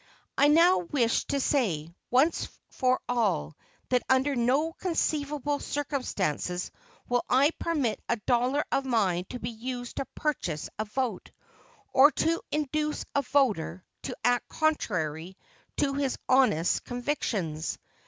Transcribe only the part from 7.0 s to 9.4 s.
will I permit a dollar of mine to